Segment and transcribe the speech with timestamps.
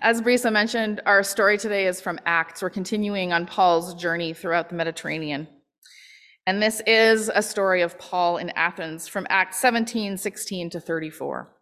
[0.00, 2.62] as Brisa mentioned, our story today is from Acts.
[2.62, 5.48] We're continuing on Paul's journey throughout the Mediterranean.
[6.46, 11.54] And this is a story of Paul in Athens from Acts 17, 16 to 34.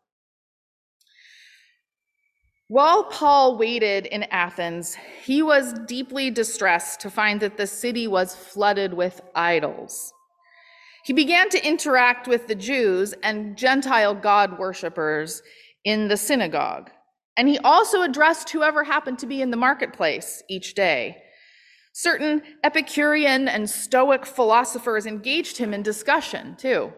[2.68, 8.34] While Paul waited in Athens, he was deeply distressed to find that the city was
[8.34, 10.12] flooded with idols.
[11.04, 15.42] He began to interact with the Jews and Gentile God worshippers
[15.84, 16.90] in the synagogue.
[17.36, 21.22] And he also addressed whoever happened to be in the marketplace each day.
[21.92, 26.92] Certain Epicurean and Stoic philosophers engaged him in discussion, too.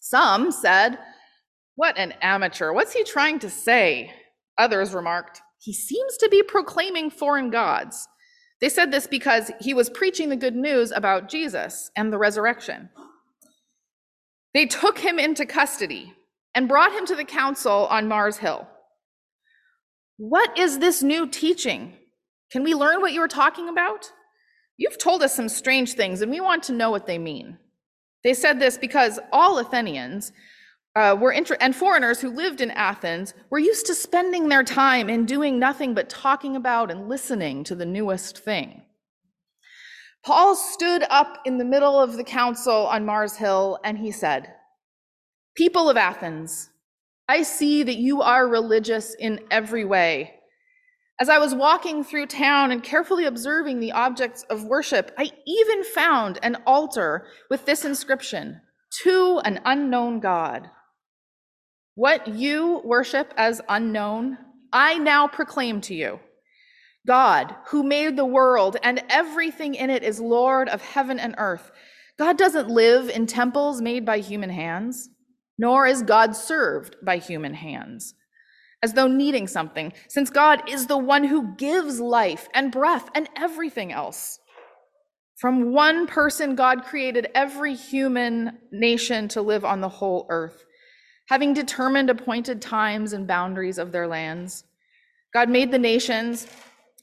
[0.00, 0.98] Some said,
[1.76, 2.72] What an amateur!
[2.72, 4.12] What's he trying to say?
[4.58, 8.08] Others remarked, He seems to be proclaiming foreign gods.
[8.60, 12.90] They said this because he was preaching the good news about Jesus and the resurrection.
[14.54, 16.14] They took him into custody
[16.54, 18.68] and brought him to the council on Mars Hill.
[20.22, 21.94] What is this new teaching?
[22.52, 24.12] Can we learn what you were talking about?
[24.76, 27.58] You've told us some strange things, and we want to know what they mean.
[28.22, 30.30] They said this because all Athenians
[30.94, 35.10] uh, were inter- and foreigners who lived in Athens were used to spending their time
[35.10, 38.82] in doing nothing but talking about and listening to the newest thing.
[40.24, 44.54] Paul stood up in the middle of the council on Mars Hill and he said,
[45.56, 46.70] People of Athens,
[47.32, 50.34] I see that you are religious in every way.
[51.18, 55.82] As I was walking through town and carefully observing the objects of worship, I even
[55.82, 58.60] found an altar with this inscription
[59.04, 60.68] To an unknown God.
[61.94, 64.36] What you worship as unknown,
[64.70, 66.20] I now proclaim to you.
[67.06, 71.70] God, who made the world and everything in it, is Lord of heaven and earth.
[72.18, 75.08] God doesn't live in temples made by human hands,
[75.58, 78.14] nor is God served by human hands,
[78.82, 83.28] as though needing something, since God is the one who gives life and breath and
[83.36, 84.38] everything else.
[85.36, 90.64] From one person, God created every human nation to live on the whole earth
[91.32, 94.64] having determined appointed times and boundaries of their lands.
[95.32, 96.46] God made the nations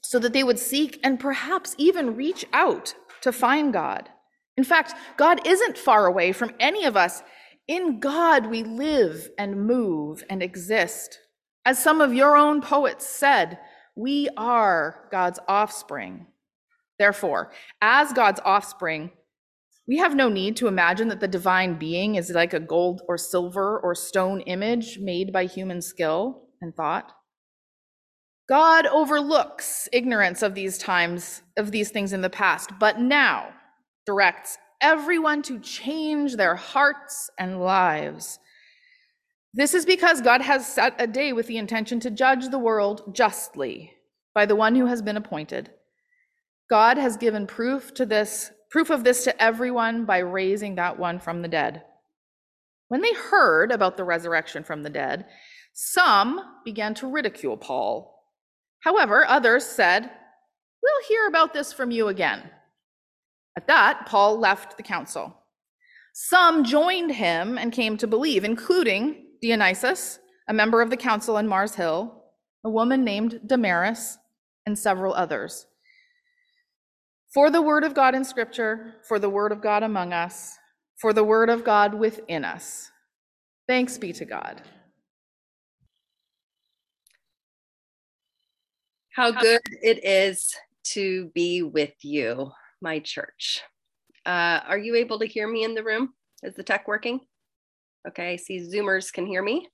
[0.04, 4.08] so that they would seek and perhaps even reach out to find God.
[4.56, 7.24] In fact, God isn't far away from any of us.
[7.70, 11.20] In God, we live and move and exist.
[11.64, 13.60] As some of your own poets said,
[13.96, 16.26] we are God's offspring.
[16.98, 19.12] Therefore, as God's offspring,
[19.88, 23.20] we have no need to imagine that the divine being is like a gold or
[23.20, 27.12] silver or stone image made by human skill and thought.
[28.50, 33.50] God overlooks ignorance of these times, of these things in the past, but now
[34.08, 38.40] directs everyone to change their hearts and lives.
[39.54, 43.16] This is because God has set a day with the intention to judge the world
[43.16, 43.94] justly
[44.34, 45.72] by the one who has been appointed.
[46.70, 51.20] God has given proof to this proof of this to everyone by raising that one
[51.20, 51.84] from the dead.
[52.88, 55.26] When they heard about the resurrection from the dead,
[55.74, 58.16] some began to ridicule Paul.
[58.82, 60.10] However, others said,
[60.82, 62.50] We'll hear about this from you again.
[63.60, 65.36] At that, Paul left the council.
[66.14, 71.46] Some joined him and came to believe, including Dionysius, a member of the council in
[71.46, 72.24] Mars Hill,
[72.64, 74.18] a woman named Damaris,
[74.66, 75.66] and several others.
[77.34, 80.58] For the word of God in Scripture, for the word of God among us,
[80.96, 82.90] for the word of God within us.
[83.68, 84.62] Thanks be to God.
[89.14, 90.56] How good it is
[90.94, 93.62] to be with you, my church.
[94.26, 96.14] Uh, are you able to hear me in the room?
[96.44, 97.20] Is the tech working?
[98.08, 99.68] Okay, I see Zoomers can hear me.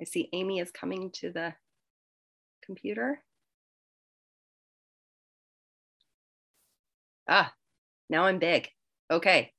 [0.00, 1.54] I see Amy is coming to the
[2.64, 3.22] computer.
[7.28, 7.52] Ah,
[8.08, 8.68] now I'm big.
[9.10, 9.52] Okay.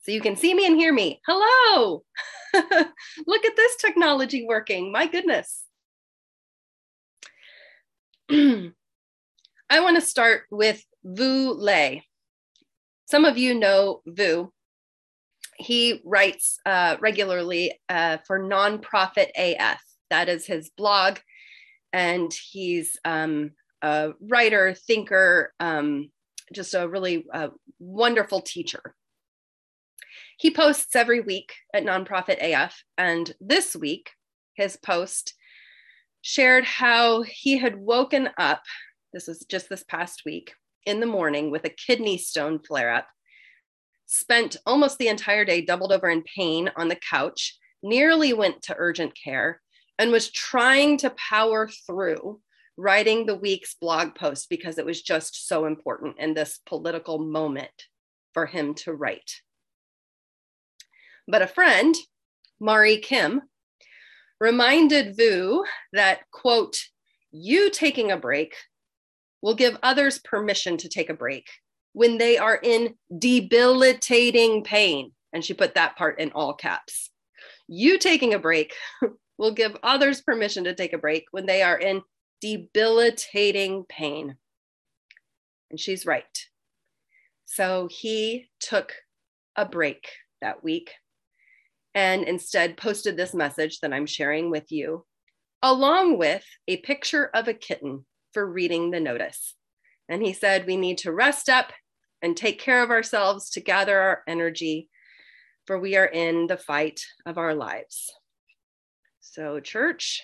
[0.00, 1.20] So you can see me and hear me.
[1.26, 2.02] Hello.
[2.54, 4.92] Look at this technology working.
[4.92, 5.64] My goodness.
[8.30, 8.72] I
[9.80, 12.00] want to start with Vu Le.
[13.08, 14.52] Some of you know Vu.
[15.56, 19.80] He writes uh, regularly uh, for Nonprofit AF.
[20.10, 21.16] That is his blog.
[21.92, 26.10] And he's um, a writer, thinker, um,
[26.52, 28.94] just a really uh, wonderful teacher.
[30.38, 34.10] He posts every week at Nonprofit AF, and this week,
[34.54, 35.34] his post
[36.20, 38.62] shared how he had woken up,
[39.12, 40.52] this was just this past week,
[40.86, 43.08] in the morning with a kidney stone flare up,
[44.06, 48.74] spent almost the entire day doubled over in pain on the couch, nearly went to
[48.78, 49.60] urgent care,
[49.98, 52.40] and was trying to power through
[52.76, 57.86] writing the week's blog post because it was just so important in this political moment
[58.32, 59.42] for him to write.
[61.26, 61.94] But a friend,
[62.60, 63.42] Mari Kim,
[64.40, 66.78] reminded Vu that, quote,
[67.32, 68.54] you taking a break
[69.42, 71.48] will give others permission to take a break
[71.92, 75.12] when they are in debilitating pain.
[75.32, 77.10] And she put that part in all caps.
[77.66, 78.74] You taking a break
[79.38, 82.02] will give others permission to take a break when they are in
[82.40, 84.36] debilitating pain.
[85.70, 86.24] And she's right.
[87.44, 88.94] So he took
[89.56, 90.08] a break
[90.40, 90.92] that week
[91.94, 95.04] and instead posted this message that I'm sharing with you,
[95.62, 99.54] along with a picture of a kitten for reading the notice.
[100.08, 101.72] And he said, We need to rest up
[102.22, 104.88] and take care of ourselves to gather our energy,
[105.66, 108.10] for we are in the fight of our lives.
[109.20, 110.22] So, church,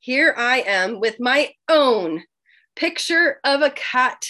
[0.00, 2.24] here I am with my own
[2.74, 4.26] picture of a cat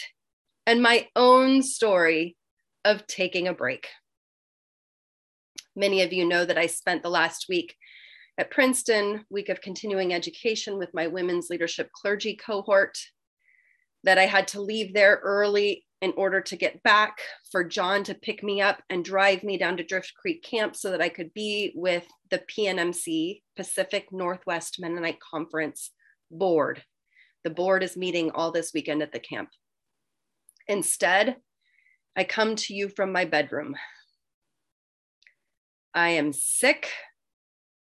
[0.66, 2.36] and my own story
[2.84, 3.88] of taking a break.
[5.74, 7.76] Many of you know that I spent the last week
[8.38, 12.96] at Princeton, week of continuing education with my women's leadership clergy cohort,
[14.04, 17.18] that I had to leave there early in order to get back
[17.52, 20.90] for John to pick me up and drive me down to Drift Creek Camp so
[20.90, 25.92] that I could be with the PNMC, Pacific Northwest Mennonite Conference
[26.30, 26.82] board.
[27.44, 29.50] The board is meeting all this weekend at the camp.
[30.66, 31.36] Instead,
[32.16, 33.76] I come to you from my bedroom.
[35.94, 36.90] I am sick.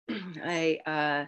[0.44, 1.26] I uh,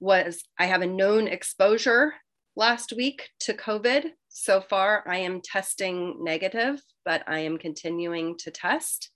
[0.00, 2.14] was, I have a known exposure
[2.56, 4.06] last week to COVID.
[4.28, 9.10] So far, I am testing negative, but I am continuing to test.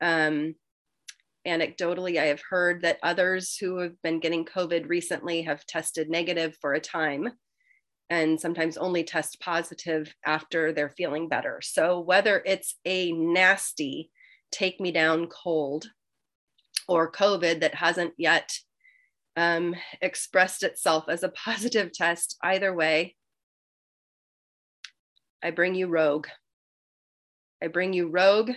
[0.00, 0.54] Um,
[1.46, 6.56] anecdotally, I have heard that others who have been getting COVID recently have tested negative
[6.60, 7.28] for a time
[8.10, 11.60] and sometimes only test positive after they're feeling better.
[11.62, 14.10] So, whether it's a nasty
[14.50, 15.86] take me down cold
[16.88, 18.52] or COVID that hasn't yet
[19.36, 22.36] um, expressed itself as a positive test.
[22.42, 23.16] Either way,
[25.42, 26.26] I bring you Rogue.
[27.62, 28.52] I bring you Rogue.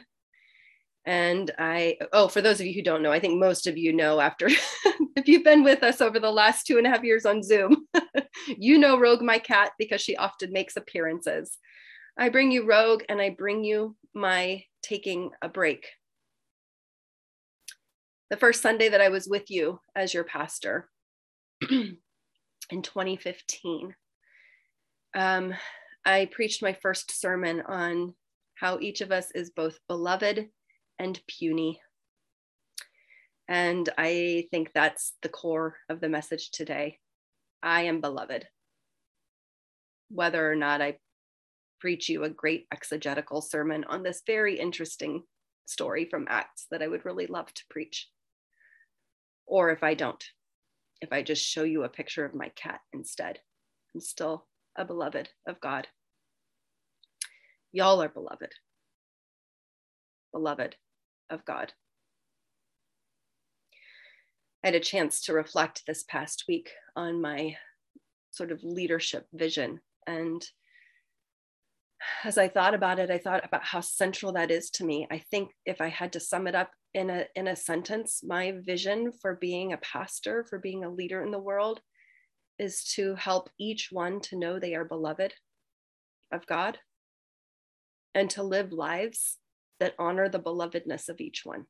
[1.08, 3.94] And I, oh, for those of you who don't know, I think most of you
[3.94, 4.48] know after,
[5.16, 7.86] if you've been with us over the last two and a half years on Zoom,
[8.48, 11.60] you know Rogue, my cat, because she often makes appearances.
[12.18, 15.86] I bring you Rogue and I bring you my taking a break
[18.30, 20.90] the first Sunday that I was with you as your pastor
[21.70, 21.98] in
[22.72, 23.96] 2015.
[25.16, 25.54] Um,
[26.04, 28.16] I preached my first sermon on
[28.56, 30.50] how each of us is both beloved
[30.98, 31.82] and puny.
[33.48, 37.00] And I think that's the core of the message today.
[37.62, 38.48] I am beloved.
[40.10, 40.98] Whether or not I
[41.80, 45.24] preach you a great exegetical sermon on this very interesting
[45.66, 48.10] story from Acts that I would really love to preach
[49.46, 50.24] or if I don't,
[51.02, 53.40] if I just show you a picture of my cat instead,
[53.94, 55.88] I'm still a beloved of God.
[57.72, 58.54] Y'all are beloved,
[60.32, 60.76] beloved
[61.30, 61.74] of God.
[64.64, 67.58] I had a chance to reflect this past week on my
[68.32, 69.80] sort of leadership vision.
[70.08, 70.44] And
[72.24, 75.08] as I thought about it, I thought about how central that is to me.
[75.12, 78.54] I think if I had to sum it up in a in a sentence my
[78.66, 81.82] vision for being a pastor for being a leader in the world
[82.58, 85.34] is to help each one to know they are beloved
[86.32, 86.80] of God
[88.14, 89.40] and to live lives
[89.82, 91.66] that honor the belovedness of each one.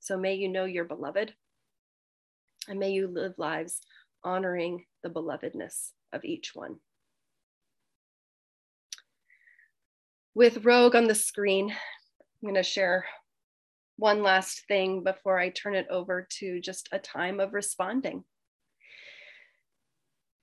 [0.00, 1.32] So may you know you're beloved
[2.68, 3.78] and may you live lives
[4.24, 6.80] honoring the belovedness of each one.
[10.34, 13.04] With Rogue on the screen, I'm going to share
[13.96, 18.24] one last thing before I turn it over to just a time of responding.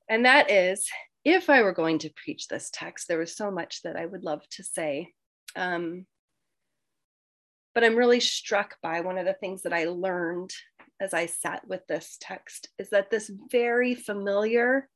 [0.09, 0.87] And that is
[1.23, 4.23] if I were going to preach this text, there was so much that I would
[4.23, 5.13] love to say.
[5.55, 6.05] Um,
[7.73, 10.51] but I'm really struck by one of the things that I learned
[10.99, 14.89] as I sat with this text is that this very familiar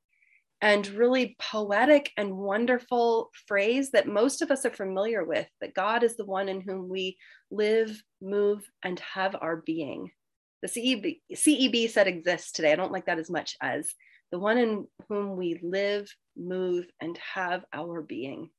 [0.61, 6.03] and really poetic and wonderful phrase that most of us are familiar with that God
[6.03, 7.17] is the one in whom we
[7.51, 10.09] live, move, and have our being.
[10.63, 12.71] The CEB, CEB said exists today.
[12.71, 13.93] I don't like that as much as
[14.31, 18.49] the one in whom we live, move, and have our being.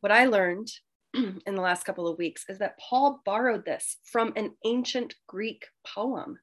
[0.00, 0.68] What I learned
[1.14, 5.66] in the last couple of weeks is that Paul borrowed this from an ancient Greek
[5.86, 6.38] poem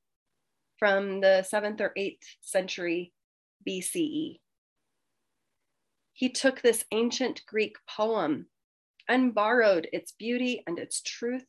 [0.77, 3.11] from the seventh or eighth century
[3.67, 4.39] BCE.
[6.13, 8.47] He took this ancient Greek poem
[9.07, 11.45] and borrowed its beauty and its truth.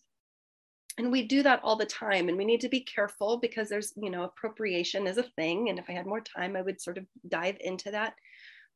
[0.99, 2.29] And we do that all the time.
[2.29, 5.69] And we need to be careful because there's, you know, appropriation is a thing.
[5.69, 8.15] And if I had more time, I would sort of dive into that.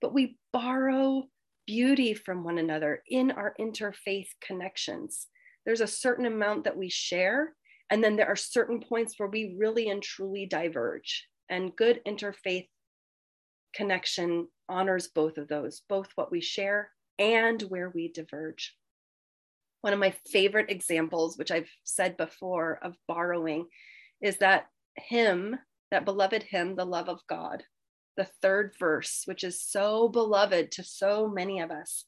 [0.00, 1.24] But we borrow
[1.66, 5.26] beauty from one another in our interfaith connections.
[5.64, 7.54] There's a certain amount that we share,
[7.90, 11.28] and then there are certain points where we really and truly diverge.
[11.48, 12.68] And good interfaith
[13.74, 18.74] connection honors both of those, both what we share and where we diverge.
[19.82, 23.66] One of my favorite examples, which I've said before, of borrowing
[24.20, 25.58] is that hymn,
[25.90, 27.64] that beloved hymn, The Love of God,
[28.16, 32.04] the third verse, which is so beloved to so many of us.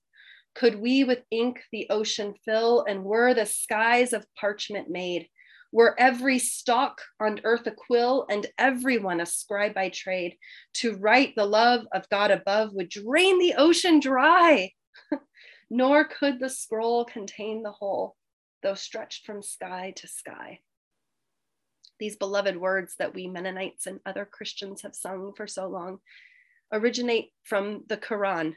[0.54, 5.28] Could we with ink the ocean fill, and were the skies of parchment made?
[5.74, 10.36] Were every stalk on earth a quill, and everyone a scribe by trade,
[10.74, 14.70] to write the love of God above would drain the ocean dry.
[15.70, 18.14] Nor could the scroll contain the whole,
[18.62, 20.60] though stretched from sky to sky.
[21.98, 25.98] These beloved words that we Mennonites and other Christians have sung for so long
[26.72, 28.54] originate from the Quran,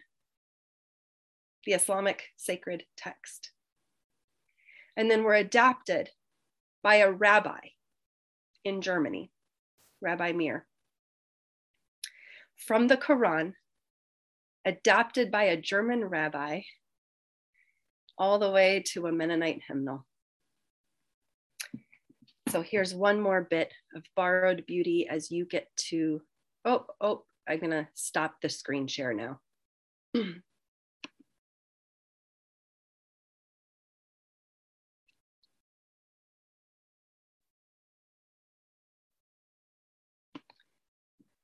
[1.66, 3.50] the Islamic sacred text,
[4.96, 6.12] and then were adapted
[6.84, 7.60] by a rabbi
[8.64, 9.32] in Germany,
[10.02, 10.66] Rabbi Meir.
[12.56, 13.54] From the Quran,
[14.66, 16.62] adapted by a German rabbi,
[18.18, 20.06] all the way to a Mennonite hymnal.
[22.50, 26.22] So here's one more bit of borrowed beauty as you get to,
[26.66, 29.40] oh, oh, I'm gonna stop the screen share now.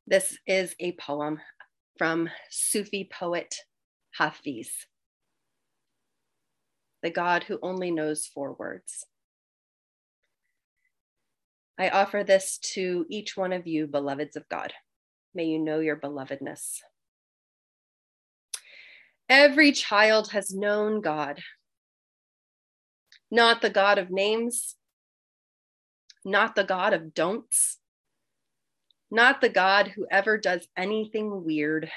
[0.05, 1.39] This is a poem
[1.97, 3.55] from Sufi poet
[4.17, 4.69] Hafiz,
[7.01, 9.05] the God who only knows four words.
[11.79, 14.73] I offer this to each one of you, beloveds of God.
[15.33, 16.79] May you know your belovedness.
[19.29, 21.39] Every child has known God,
[23.31, 24.75] not the God of names,
[26.25, 27.79] not the God of don'ts,
[29.13, 31.89] not the God who ever does anything weird,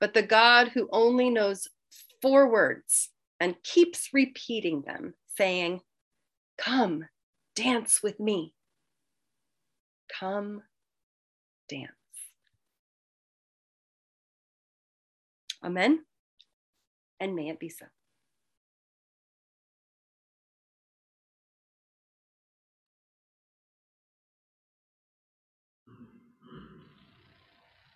[0.00, 1.66] but the God who only knows
[2.22, 3.10] four words
[3.40, 5.80] and keeps repeating them, saying,
[6.56, 7.06] Come,
[7.56, 8.54] dance with me.
[10.20, 10.62] Come,
[11.68, 11.90] dance.
[15.64, 16.04] Amen.
[17.18, 17.86] And may it be so.